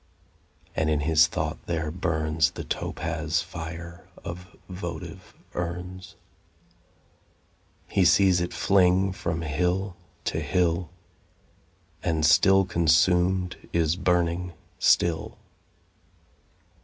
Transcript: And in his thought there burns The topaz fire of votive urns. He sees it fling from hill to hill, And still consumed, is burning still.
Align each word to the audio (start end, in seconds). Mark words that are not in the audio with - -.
And 0.75 0.89
in 0.89 1.01
his 1.01 1.27
thought 1.27 1.63
there 1.67 1.91
burns 1.91 2.49
The 2.49 2.63
topaz 2.63 3.43
fire 3.43 4.09
of 4.23 4.57
votive 4.67 5.35
urns. 5.53 6.15
He 7.87 8.03
sees 8.03 8.41
it 8.41 8.51
fling 8.51 9.11
from 9.11 9.43
hill 9.43 9.95
to 10.25 10.39
hill, 10.39 10.89
And 12.01 12.25
still 12.25 12.65
consumed, 12.65 13.69
is 13.73 13.95
burning 13.95 14.53
still. 14.79 15.37